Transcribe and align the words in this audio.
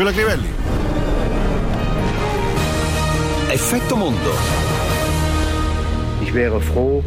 Giulia 0.00 0.14
Crivelli. 0.14 0.48
Effetto 3.52 3.96
Mondo. 3.96 4.32
Ich 6.22 6.32
wäre 6.32 6.58
froh, 6.58 7.04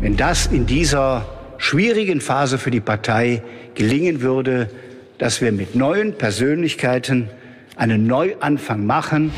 wenn 0.00 0.16
das 0.16 0.46
in 0.48 0.66
dieser 0.66 1.26
schwierigen 1.58 2.20
Phase 2.20 2.58
für 2.58 2.72
die 2.72 2.80
Partei 2.80 3.40
gelingen 3.76 4.20
würde, 4.20 4.68
dass 5.18 5.40
wir 5.40 5.52
mit 5.52 5.76
neuen 5.76 6.14
Persönlichkeiten 6.18 7.30
einen 7.76 8.08
Neuanfang 8.08 8.84
machen. 8.84 9.30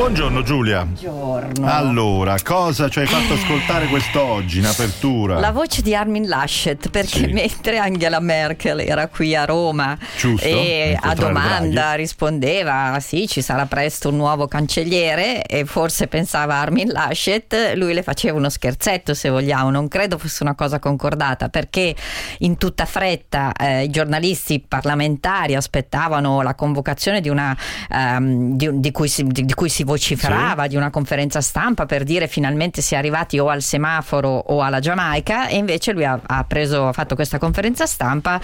Buongiorno 0.00 0.42
Giulia. 0.42 0.82
Buongiorno. 0.86 1.66
Allora, 1.70 2.36
cosa 2.42 2.88
ci 2.88 3.00
hai 3.00 3.06
fatto 3.06 3.34
ascoltare 3.34 3.86
quest'oggi 3.88 4.56
in 4.58 4.64
apertura? 4.64 5.38
La 5.38 5.50
voce 5.50 5.82
di 5.82 5.94
Armin 5.94 6.26
Laschet, 6.26 6.88
perché 6.88 7.18
Sì. 7.18 7.26
mentre 7.26 7.76
Angela 7.76 8.18
Merkel 8.18 8.80
era 8.80 9.08
qui 9.08 9.36
a 9.36 9.44
Roma 9.44 9.98
Giusto, 10.16 10.46
e 10.46 10.96
a 10.98 11.12
domanda 11.14 11.68
Draghi. 11.68 11.96
rispondeva 11.98 12.96
sì, 13.00 13.28
ci 13.28 13.42
sarà 13.42 13.66
presto 13.66 14.08
un 14.08 14.16
nuovo 14.16 14.48
cancelliere 14.48 15.44
e 15.44 15.66
forse 15.66 16.06
pensava 16.06 16.54
Armin 16.54 16.88
Laschet, 16.88 17.74
lui 17.74 17.92
le 17.92 18.02
faceva 18.02 18.38
uno 18.38 18.48
scherzetto 18.48 19.12
se 19.12 19.28
vogliamo, 19.28 19.68
non 19.68 19.86
credo 19.86 20.16
fosse 20.16 20.42
una 20.42 20.54
cosa 20.54 20.78
concordata 20.78 21.50
perché 21.50 21.94
in 22.38 22.56
tutta 22.56 22.86
fretta 22.86 23.52
eh, 23.52 23.84
i 23.84 23.90
giornalisti 23.90 24.64
parlamentari 24.66 25.56
aspettavano 25.56 26.40
la 26.40 26.54
convocazione 26.54 27.20
di 27.20 27.28
una 27.28 27.54
ehm, 27.92 28.56
di, 28.56 28.80
di 28.80 28.90
cui 28.92 29.06
si, 29.08 29.24
di- 29.26 29.44
di 29.44 29.52
cui 29.52 29.68
si 29.68 29.88
vociferava, 29.90 30.68
di 30.68 30.76
una 30.76 30.90
conferenza 30.90 31.40
stampa 31.40 31.84
per 31.84 32.04
dire 32.04 32.28
finalmente 32.28 32.80
si 32.80 32.94
è 32.94 32.96
arrivati 32.96 33.40
o 33.40 33.48
al 33.48 33.60
semaforo 33.60 34.28
o 34.28 34.62
alla 34.62 34.78
Giamaica 34.78 35.48
e 35.48 35.56
invece 35.56 35.92
lui 35.92 36.04
ha, 36.04 36.20
ha 36.24 36.44
preso, 36.44 36.86
ha 36.86 36.92
fatto 36.92 37.16
questa 37.16 37.38
conferenza 37.38 37.86
stampa 37.86 38.40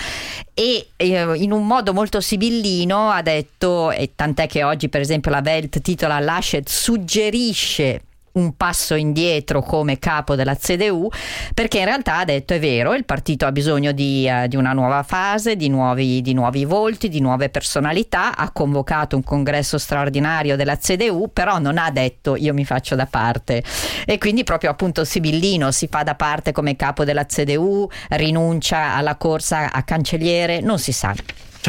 e 0.53 0.89
eh, 0.97 1.37
in 1.37 1.53
un 1.53 1.65
modo 1.65 1.93
molto 1.93 2.21
sibillino 2.21 3.11
ha 3.11 3.23
detto, 3.23 3.93
e 3.93 4.13
tant'è 4.17 4.49
che 4.49 4.65
oggi 4.65 4.89
per 4.89 5.01
esempio 5.01 5.31
la 5.31 5.43
Welt 5.45 5.81
titola 5.81 6.19
Laschet 6.19 6.69
suggerisce 6.69 8.06
un 8.37 8.57
passo 8.57 8.95
indietro 8.95 9.63
come 9.63 9.99
capo 9.99 10.35
della 10.35 10.57
CDU 10.57 11.09
perché 11.55 11.79
in 11.79 11.85
realtà 11.85 12.19
ha 12.19 12.25
detto 12.25 12.55
è 12.55 12.61
vero 12.61 12.95
il 12.95 13.05
partito 13.05 13.47
ha 13.47 13.53
bisogno 13.53 13.93
di, 13.93 14.29
eh, 14.29 14.49
di 14.49 14.57
una 14.57 14.73
nuova 14.73 15.03
fase 15.03 15.57
di 15.57 15.69
nuovi, 15.69 16.23
di 16.23 16.35
nuovi 16.35 16.65
volti 16.65 17.09
di 17.09 17.21
nuove 17.21 17.49
personalità 17.49 18.37
ha 18.37 18.51
convocato 18.51 19.17
un 19.17 19.25
congresso 19.25 19.79
straordinario 19.79 20.57
della 20.57 20.77
CDU 20.77 21.31
però 21.33 21.59
non 21.59 21.79
ha 21.79 21.91
detto 21.91 22.37
io 22.37 22.55
mi 22.55 22.65
faccio 22.65 22.95
da 22.95 23.07
parte 23.07 23.63
e 24.05 24.19
quindi 24.19 24.45
proprio 24.45 24.71
appunto 24.71 25.05
Sibillino 25.05 25.71
si 25.71 25.89
fa 25.89 26.03
da 26.03 26.15
parte 26.15 26.53
come 26.53 26.77
capo 26.77 27.05
della 27.05 27.25
CDU 27.25 27.89
rinuncia 28.11 28.95
alla 28.95 29.17
corsa 29.17 29.73
a 29.73 29.83
cancelliere 29.83 30.61
non 30.61 30.79
si 30.79 30.93
sa 30.93 31.15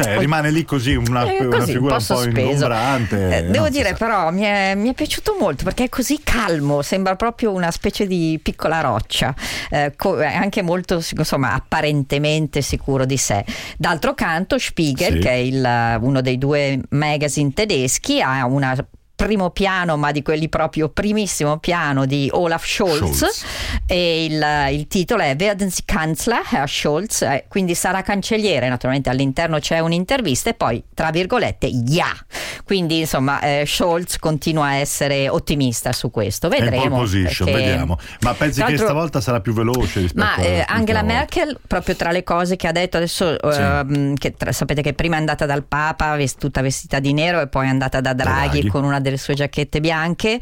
Cioè, 0.02 0.18
rimane 0.18 0.50
lì 0.50 0.64
così 0.64 0.94
una, 0.94 1.24
eh, 1.30 1.44
una 1.44 1.58
così, 1.58 1.72
figura 1.72 1.96
un 1.96 2.00
un 2.00 2.06
po' 2.06 2.14
sospeso. 2.14 2.40
ingombrante. 2.50 3.36
Eh, 3.38 3.42
devo 3.50 3.68
dire, 3.68 3.88
sa. 3.90 3.94
però, 3.96 4.30
mi 4.30 4.42
è, 4.42 4.74
mi 4.76 4.90
è 4.90 4.94
piaciuto 4.94 5.36
molto 5.38 5.64
perché 5.64 5.84
è 5.84 5.88
così 5.88 6.20
calmo, 6.22 6.82
sembra 6.82 7.16
proprio 7.16 7.52
una 7.52 7.70
specie 7.70 8.06
di 8.06 8.38
piccola 8.42 8.80
roccia, 8.80 9.34
eh, 9.70 9.92
co- 9.96 10.18
anche 10.22 10.62
molto, 10.62 11.02
insomma, 11.16 11.52
apparentemente 11.54 12.62
sicuro 12.62 13.04
di 13.04 13.16
sé. 13.16 13.44
D'altro 13.76 14.14
canto, 14.14 14.58
Spiegel, 14.58 15.14
Sì. 15.14 15.18
che 15.18 15.30
è 15.30 15.34
il- 15.34 15.98
uno 16.00 16.20
dei 16.20 16.38
due 16.38 16.78
magazine 16.90 17.52
tedeschi, 17.52 18.20
ha 18.20 18.44
una 18.46 18.76
primo 19.18 19.50
piano 19.50 19.96
ma 19.96 20.12
di 20.12 20.22
quelli 20.22 20.48
proprio 20.48 20.90
primissimo 20.90 21.58
piano 21.58 22.06
di 22.06 22.28
Olaf 22.32 22.64
Scholz, 22.64 23.16
Scholz. 23.16 23.44
e 23.84 24.24
il, 24.26 24.78
il 24.78 24.86
titolo 24.86 25.22
è 25.22 25.34
Werden 25.36 25.70
Sie 25.70 25.82
Kanzler, 25.84 26.42
Herr 26.48 26.68
Scholz, 26.68 27.22
eh, 27.22 27.46
quindi 27.48 27.74
sarà 27.74 28.02
cancelliere, 28.02 28.68
naturalmente 28.68 29.10
all'interno 29.10 29.58
c'è 29.58 29.80
un'intervista 29.80 30.50
e 30.50 30.54
poi 30.54 30.84
tra 30.94 31.10
virgolette 31.10 31.66
ja, 31.66 32.14
quindi 32.64 33.00
insomma 33.00 33.40
eh, 33.40 33.64
Scholz 33.66 34.18
continua 34.18 34.66
a 34.66 34.74
essere 34.76 35.28
ottimista 35.28 35.92
su 35.92 36.10
questo, 36.10 36.48
vedremo. 36.48 36.96
position, 36.98 37.50
perché- 37.50 37.66
vediamo. 37.66 37.98
Ma 38.20 38.34
pensi 38.34 38.62
che 38.62 38.76
stavolta 38.76 39.20
sarà 39.20 39.40
più 39.40 39.52
veloce 39.52 40.00
rispetto 40.00 40.24
ma 40.24 40.34
a 40.34 40.42
eh, 40.42 40.64
Angela 40.66 41.00
volta? 41.00 41.14
Merkel, 41.16 41.58
proprio 41.66 41.96
tra 41.96 42.10
le 42.10 42.22
cose 42.24 42.56
che 42.56 42.66
ha 42.66 42.72
detto 42.72 42.96
adesso, 42.96 43.40
ehm, 43.40 44.14
che 44.16 44.34
tra- 44.34 44.52
sapete 44.52 44.82
che 44.82 44.92
prima 44.92 45.16
è 45.16 45.18
andata 45.18 45.46
dal 45.46 45.64
Papa 45.64 46.16
tutta 46.38 46.60
vestita 46.60 46.98
di 46.98 47.12
nero 47.12 47.40
e 47.40 47.46
poi 47.48 47.66
è 47.66 47.68
andata 47.68 48.00
da 48.00 48.12
Draghi, 48.12 48.48
Draghi. 48.60 48.68
con 48.68 48.84
una 48.84 49.00
delle 49.00 49.16
sue 49.16 49.34
giacchette 49.34 49.80
bianche. 49.80 50.40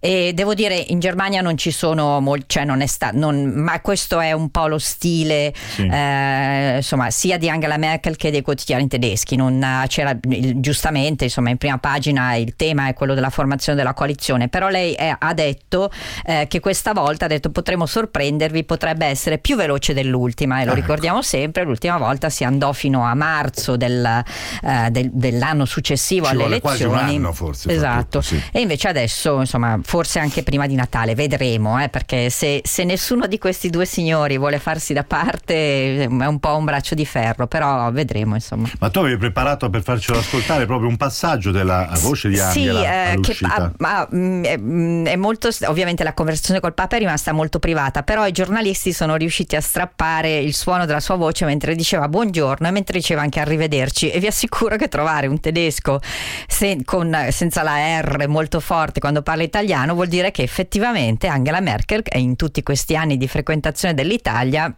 E 0.00 0.32
devo 0.34 0.54
dire, 0.54 0.76
in 0.88 0.98
Germania 1.00 1.40
non 1.40 1.56
ci 1.56 1.70
sono 1.70 2.20
molti, 2.20 2.44
cioè 2.48 2.64
non 2.64 2.80
è 2.80 2.86
sta- 2.86 3.10
non- 3.12 3.44
ma 3.54 3.80
questo 3.80 4.20
è 4.20 4.32
un 4.32 4.50
po' 4.50 4.66
lo 4.66 4.78
stile, 4.78 5.52
Sì. 5.54 5.86
eh, 5.86 6.76
insomma, 6.76 7.10
sia 7.10 7.36
di 7.38 7.48
Angela 7.48 7.76
Merkel 7.76 8.16
che 8.16 8.30
dei 8.30 8.42
quotidiani 8.42 8.88
tedeschi. 8.88 9.36
Non, 9.36 9.62
eh, 9.62 9.84
c'era 9.88 10.16
giustamente, 10.54 11.24
insomma, 11.24 11.50
in 11.50 11.57
prima 11.58 11.78
pagina 11.78 12.34
il 12.36 12.54
tema 12.56 12.88
è 12.88 12.94
quello 12.94 13.14
della 13.14 13.30
formazione 13.30 13.76
della 13.76 13.92
coalizione, 13.94 14.48
però 14.48 14.68
lei 14.68 14.94
è- 14.94 15.14
ha 15.18 15.34
detto 15.34 15.90
eh, 16.24 16.46
che 16.48 16.60
questa 16.60 16.92
volta 16.92 17.26
ha 17.26 17.28
detto 17.28 17.50
potremo 17.50 17.84
sorprendervi, 17.86 18.64
potrebbe 18.64 19.06
essere 19.06 19.38
più 19.38 19.56
veloce 19.56 19.92
dell'ultima 19.92 20.60
e 20.60 20.64
lo 20.64 20.70
Ecco. 20.72 20.80
ricordiamo 20.80 21.22
sempre, 21.22 21.64
l'ultima 21.64 21.98
volta 21.98 22.30
si 22.30 22.44
andò 22.44 22.72
fino 22.72 23.04
a 23.04 23.14
marzo 23.14 23.76
del, 23.76 24.22
eh, 24.62 24.90
del- 24.90 25.10
dell'anno 25.12 25.64
successivo 25.64 26.26
Ci 26.26 26.30
alle 26.32 26.40
vuole 26.42 26.60
quasi 26.60 26.82
elezioni. 26.84 27.10
un 27.16 27.16
anno, 27.24 27.32
forse, 27.32 27.70
Esatto. 27.72 28.20
sì. 28.20 28.40
E 28.52 28.60
invece 28.60 28.88
adesso, 28.88 29.40
insomma, 29.40 29.78
forse 29.82 30.18
anche 30.18 30.42
prima 30.42 30.66
di 30.66 30.74
Natale, 30.74 31.14
vedremo, 31.14 31.82
eh, 31.82 31.88
perché 31.88 32.30
se, 32.30 32.60
se 32.64 32.84
nessuno 32.84 33.26
di 33.26 33.38
questi 33.38 33.68
due 33.70 33.84
signori 33.86 34.38
vuole 34.38 34.58
farsi 34.58 34.92
da 34.92 35.04
parte 35.04 36.02
è 36.04 36.06
un 36.06 36.38
po' 36.38 36.56
un 36.56 36.64
braccio 36.64 36.94
di 36.94 37.04
ferro, 37.04 37.46
però 37.46 37.90
vedremo, 37.90 38.34
insomma. 38.34 38.68
Ma 38.78 38.90
tu 38.90 39.00
avevi 39.00 39.16
preparato 39.16 39.68
per 39.70 39.82
farcelo 39.82 40.18
ascoltare 40.18 40.66
proprio 40.66 40.88
un 40.88 40.96
passaggio 40.96 41.47
della 41.50 41.88
voce 42.00 42.28
di 42.28 42.38
Angela 42.38 42.80
Sì, 43.22 43.40
eh, 43.40 43.46
ah, 43.46 43.72
ma, 43.78 44.08
mm, 44.14 44.44
è, 44.44 44.56
mm, 44.58 45.06
è 45.06 45.16
molto 45.16 45.48
ovviamente 45.66 46.04
la 46.04 46.14
conversazione 46.14 46.60
col 46.60 46.74
Papa 46.74 46.96
è 46.96 46.98
rimasta 46.98 47.32
molto 47.32 47.58
privata, 47.58 48.02
però 48.02 48.26
i 48.26 48.32
giornalisti 48.32 48.92
sono 48.92 49.16
riusciti 49.16 49.56
a 49.56 49.60
strappare 49.60 50.38
il 50.38 50.54
suono 50.54 50.86
della 50.86 51.00
sua 51.00 51.16
voce 51.16 51.44
mentre 51.44 51.74
diceva 51.74 52.08
buongiorno 52.08 52.66
e 52.66 52.70
mentre 52.70 52.98
diceva 52.98 53.22
anche 53.22 53.40
arrivederci. 53.40 54.10
E 54.10 54.18
vi 54.20 54.26
assicuro 54.26 54.76
che 54.76 54.88
trovare 54.88 55.26
un 55.26 55.40
tedesco 55.40 56.00
se- 56.46 56.82
con- 56.84 57.28
senza 57.30 57.62
la 57.62 58.00
R 58.00 58.26
molto 58.28 58.60
forte 58.60 59.00
quando 59.00 59.22
parla 59.22 59.42
italiano 59.42 59.94
vuol 59.94 60.08
dire 60.08 60.30
che 60.30 60.42
effettivamente 60.42 61.26
Angela 61.26 61.60
Merkel 61.60 62.02
in 62.14 62.36
tutti 62.36 62.62
questi 62.62 62.96
anni 62.96 63.16
di 63.16 63.28
frequentazione 63.28 63.94
dell'Italia 63.94 64.74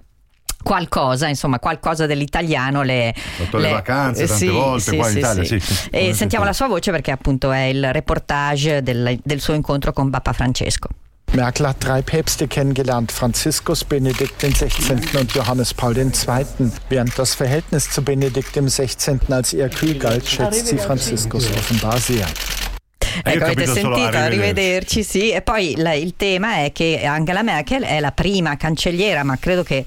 qualcosa, 0.63 1.29
insomma, 1.29 1.59
qualcosa 1.59 2.07
dell'italiano 2.07 2.83
le 2.83 3.15
fatto 3.15 3.59
le 3.59 3.71
vacanze 3.71 4.27
tante 4.27 4.49
volte 4.49 4.97
qua 4.97 5.11
in 5.11 5.17
Italia, 5.19 5.45
sì, 5.45 5.61
sì. 5.61 5.89
E 5.91 6.15
sentiamo 6.15 6.45
la 6.45 6.53
sua 6.53 6.69
voce 6.69 6.91
perché 6.91 7.11
appunto 7.11 7.51
è 7.51 7.63
il 7.63 7.93
reportage 7.93 8.83
del, 8.83 9.19
del 9.23 9.41
suo 9.41 9.55
incontro 9.55 9.93
con 9.93 10.11
Papa 10.11 10.33
Francesco. 10.33 10.89
Merkel 11.33 11.67
hat 11.67 11.79
drei 11.79 12.03
Päpste 12.03 12.49
kennengelernt, 12.49 13.13
Franziskus, 13.13 13.85
Benedikt 13.85 14.37
XVI. 14.39 15.17
und 15.17 15.33
Johannes 15.33 15.73
Paul 15.73 15.97
II. 15.97 16.11
Während 16.89 17.17
das 17.17 17.35
Verhältnis 17.35 17.89
zu 17.89 18.03
Benedikt 18.03 18.53
XVI. 18.53 19.19
als 19.29 19.53
eher 19.53 19.69
kühl 19.69 19.97
galt, 19.97 20.27
schätzt 20.27 20.67
sie 20.67 20.79
Franziskus 20.79 21.49
offenbar 21.51 21.99
sehr. 21.99 22.27
Ecco, 23.23 23.45
avete 23.45 23.67
sentito, 23.67 24.17
arrivederci. 24.17 25.03
sì. 25.03 25.31
E 25.31 25.43
poi 25.43 25.75
la- 25.77 25.95
il 25.95 26.15
tema 26.17 26.65
è 26.65 26.73
che 26.73 27.03
Angela 27.05 27.43
Merkel 27.43 27.83
è 27.83 28.01
la 28.01 28.13
prima 28.13 28.57
cancelliera, 28.57 29.23
ma 29.25 29.37
credo 29.39 29.63
che 29.63 29.85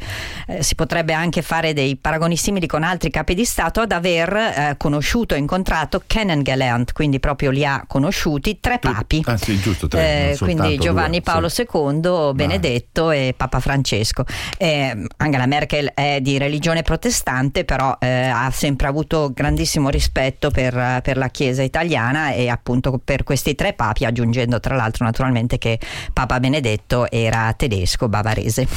eh, 0.47 0.63
si 0.63 0.75
potrebbe 0.75 1.13
anche 1.13 1.41
fare 1.41 1.73
dei 1.73 1.95
paragoni 1.95 2.35
simili 2.37 2.67
con 2.67 2.83
altri 2.83 3.09
capi 3.09 3.33
di 3.33 3.45
Stato, 3.45 3.81
ad 3.81 3.91
aver 3.91 4.33
eh, 4.35 4.75
conosciuto 4.77 5.35
e 5.35 5.37
incontrato 5.37 6.03
kennengelernt, 6.05 6.91
quindi 6.93 7.19
proprio 7.19 7.51
li 7.51 7.65
ha 7.65 7.83
conosciuti, 7.87 8.59
tre 8.59 8.79
papi. 8.79 9.21
Ah 9.25 9.37
sì, 9.37 9.59
giusto, 9.59 9.87
tre, 9.87 10.31
Eh, 10.31 10.37
quindi 10.37 10.77
Giovanni 10.77 11.19
due, 11.19 11.21
Paolo 11.21 11.49
sì. 11.49 11.65
II, 11.71 12.31
Benedetto 12.33 13.11
e 13.11 13.33
Papa 13.35 13.59
Francesco. 13.59 14.25
Eh, 14.57 15.05
Angela 15.17 15.45
Merkel 15.45 15.91
è 15.93 16.19
di 16.21 16.37
religione 16.37 16.81
protestante, 16.81 17.63
però 17.63 17.95
eh, 17.99 18.25
ha 18.27 18.49
sempre 18.51 18.87
avuto 18.87 19.31
grandissimo 19.33 19.89
rispetto 19.89 20.49
per, 20.51 20.99
per 21.03 21.17
la 21.17 21.29
Chiesa 21.29 21.61
italiana 21.61 22.31
e 22.33 22.49
appunto 22.49 22.99
per 23.03 23.12
questi 23.21 23.53
tre 23.53 23.73
papi, 23.73 24.05
aggiungendo 24.05 24.59
tra 24.59 24.75
l'altro 24.75 25.05
naturalmente 25.05 25.59
che 25.59 25.77
Papa 26.11 26.39
Benedetto 26.39 27.09
era 27.11 27.53
tedesco, 27.53 28.09
bavarese. 28.09 28.67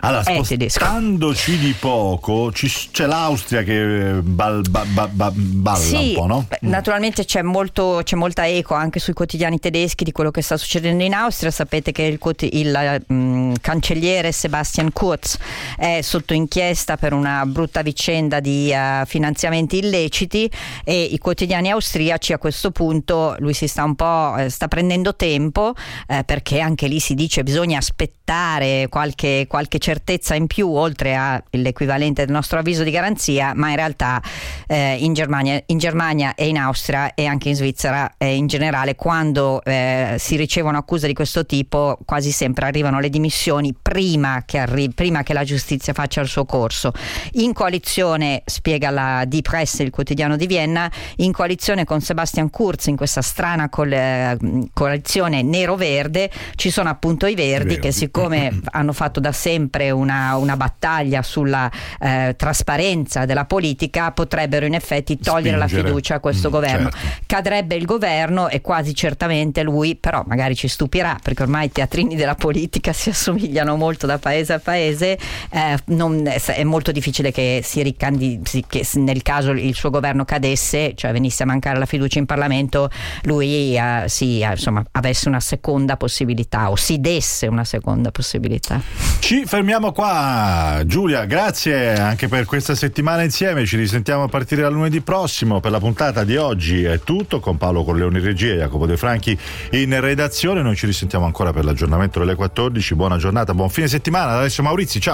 Allora, 0.00 0.22
È 0.24 0.42
tedesco. 0.42 0.80
spostandoci 0.80 1.58
di 1.58 1.74
poco, 1.78 2.50
ci- 2.52 2.88
c'è 2.90 3.06
l'Austria 3.06 3.62
che 3.62 4.18
bal- 4.22 4.64
ba- 4.68 4.84
ba- 4.86 5.08
ba- 5.10 5.32
balla 5.34 5.78
Sì, 5.78 5.94
un 6.08 6.14
po', 6.14 6.26
no? 6.26 6.46
naturalmente 6.62 7.24
c'è, 7.24 7.42
molto, 7.42 8.00
c'è 8.02 8.16
molta 8.16 8.46
eco 8.46 8.74
anche 8.74 8.98
sui 8.98 9.12
quotidiani 9.12 9.58
tedeschi 9.60 10.02
di 10.04 10.12
quello 10.12 10.30
che 10.30 10.42
sta 10.42 10.56
succedendo 10.56 11.04
in 11.04 11.14
Austria. 11.14 11.50
Sapete 11.50 11.92
che 11.92 12.02
il, 12.02 12.18
quoti- 12.18 12.58
il, 12.58 13.04
mm, 13.12 13.45
cancelliere 13.60 14.32
Sebastian 14.32 14.92
Kurz 14.92 15.38
è 15.76 16.00
sotto 16.02 16.34
inchiesta 16.34 16.96
per 16.96 17.12
una 17.12 17.44
brutta 17.46 17.82
vicenda 17.82 18.40
di 18.40 18.70
eh, 18.70 19.02
finanziamenti 19.06 19.78
illeciti 19.78 20.50
e 20.84 21.02
i 21.02 21.18
quotidiani 21.18 21.70
austriaci 21.70 22.32
a 22.32 22.38
questo 22.38 22.70
punto 22.70 23.34
lui 23.38 23.54
si 23.54 23.66
sta 23.66 23.84
un 23.84 23.94
po' 23.94 24.36
eh, 24.36 24.50
sta 24.50 24.68
prendendo 24.68 25.14
tempo 25.14 25.74
eh, 26.08 26.24
perché 26.24 26.60
anche 26.60 26.86
lì 26.86 27.00
si 27.00 27.14
dice 27.14 27.42
bisogna 27.42 27.78
aspettare 27.78 28.88
qualche, 28.88 29.46
qualche 29.48 29.78
certezza 29.78 30.34
in 30.34 30.46
più 30.46 30.68
oltre 30.70 31.14
all'equivalente 31.14 32.24
del 32.24 32.34
nostro 32.34 32.58
avviso 32.58 32.82
di 32.82 32.90
garanzia, 32.90 33.52
ma 33.54 33.70
in 33.70 33.76
realtà 33.76 34.20
eh, 34.66 34.96
in, 34.98 35.12
Germania, 35.14 35.62
in, 35.66 35.78
Germania, 35.78 36.34
e 36.34 36.48
in 36.48 36.58
Austria 36.58 37.14
e 37.14 37.26
anche 37.26 37.48
in 37.48 37.54
Svizzera 37.54 38.14
e 38.18 38.34
in 38.34 38.46
generale 38.46 38.94
quando 38.96 39.62
eh, 39.62 40.16
si 40.18 40.36
ricevono 40.36 40.78
accuse 40.78 41.06
di 41.06 41.14
questo 41.14 41.46
tipo 41.46 41.98
quasi 42.04 42.30
sempre 42.30 42.66
arrivano 42.66 42.98
le 43.00 43.10
dimissioni 43.10 43.44
prima 43.80 44.42
che, 44.44 44.58
arri- 44.58 44.92
prima 44.92 45.22
che 45.22 45.32
la 45.32 45.44
giustizia 45.44 45.92
faccia 45.92 46.20
il 46.20 46.28
suo 46.28 46.44
corso. 46.44 46.92
In 47.32 47.52
coalizione, 47.52 48.42
spiega 48.44 48.90
la 48.90 49.24
Die 49.26 49.42
Presse, 49.42 49.82
il 49.82 49.90
quotidiano 49.90 50.36
di 50.36 50.46
Vienna, 50.46 50.90
in 51.16 51.32
coalizione 51.32 51.84
con 51.84 52.00
Sebastian 52.00 52.50
Kurz 52.50 52.86
in 52.86 52.96
questa 52.96 53.22
strana 53.22 53.68
col- 53.68 54.68
coalizione 54.72 55.42
nero-verde 55.42 56.30
ci 56.54 56.70
sono 56.70 56.88
appunto 56.88 57.26
i 57.26 57.34
verdi 57.34 57.78
che 57.78 57.92
siccome 57.92 58.60
hanno 58.72 58.92
fatto 58.92 59.20
da 59.20 59.32
sempre 59.32 59.90
una, 59.90 60.36
una 60.36 60.56
battaglia 60.56 61.22
sulla 61.22 61.70
eh, 62.00 62.34
trasparenza 62.36 63.24
della 63.24 63.44
politica 63.44 64.12
potrebbero 64.12 64.66
in 64.66 64.74
effetti 64.74 65.18
togliere 65.18 65.56
Spingere. 65.56 65.82
la 65.82 65.88
fiducia 65.88 66.14
a 66.16 66.20
questo 66.20 66.48
mm, 66.48 66.52
governo. 66.52 66.90
Certo. 66.90 67.24
Cadrebbe 67.26 67.74
il 67.74 67.84
governo 67.84 68.48
e 68.48 68.60
quasi 68.60 68.94
certamente 68.94 69.62
lui, 69.62 69.96
però 69.96 70.22
magari 70.26 70.54
ci 70.54 70.68
stupirà 70.68 71.18
perché 71.22 71.42
ormai 71.42 71.66
i 71.66 71.72
teatrini 71.72 72.16
della 72.16 72.34
politica 72.34 72.92
si 72.92 73.10
assomigliano 73.36 73.76
molto 73.76 74.06
da 74.06 74.18
paese 74.18 74.54
a 74.54 74.58
paese, 74.58 75.18
eh, 75.50 75.78
non, 75.86 76.26
è 76.26 76.64
molto 76.64 76.90
difficile 76.90 77.30
che 77.30 77.62
ricandi, 77.76 78.40
che 78.66 78.86
nel 78.94 79.22
caso 79.22 79.52
il 79.52 79.74
suo 79.74 79.90
governo 79.90 80.24
cadesse, 80.24 80.94
cioè 80.94 81.12
venisse 81.12 81.42
a 81.42 81.46
mancare 81.46 81.78
la 81.78 81.86
fiducia 81.86 82.18
in 82.18 82.26
Parlamento, 82.26 82.90
lui 83.22 83.76
eh, 83.76 84.04
si, 84.06 84.40
eh, 84.40 84.50
insomma, 84.50 84.82
avesse 84.92 85.28
una 85.28 85.40
seconda 85.40 85.96
possibilità 85.96 86.70
o 86.70 86.76
si 86.76 86.98
desse 87.00 87.46
una 87.46 87.64
seconda 87.64 88.10
possibilità. 88.10 88.80
Ci 89.18 89.44
fermiamo 89.44 89.92
qua, 89.92 90.82
Giulia, 90.86 91.24
grazie 91.26 91.94
anche 91.94 92.28
per 92.28 92.46
questa 92.46 92.74
settimana 92.74 93.22
insieme, 93.22 93.66
ci 93.66 93.76
risentiamo 93.76 94.24
a 94.24 94.28
partire 94.28 94.62
dal 94.62 94.72
lunedì 94.72 95.00
prossimo. 95.00 95.60
Per 95.60 95.70
la 95.70 95.78
puntata 95.78 96.24
di 96.24 96.36
oggi 96.36 96.84
è 96.84 97.00
tutto. 97.00 97.40
Con 97.40 97.58
Paolo 97.58 97.84
Corleone 97.84 98.18
in 98.18 98.24
regia 98.24 98.52
e 98.52 98.56
Jacopo 98.56 98.86
De 98.86 98.96
Franchi 98.96 99.36
in 99.72 100.00
redazione, 100.00 100.62
noi 100.62 100.76
ci 100.76 100.86
risentiamo 100.86 101.26
ancora 101.26 101.52
per 101.52 101.64
l'aggiornamento 101.64 102.18
delle 102.18 102.34
14, 102.34 102.94
buona 102.94 103.16
giornata, 103.16 103.25
buon 103.54 103.68
fine 103.68 103.88
settimana, 103.88 104.38
adesso 104.38 104.62
Maurizio, 104.62 105.00
ciao! 105.00 105.04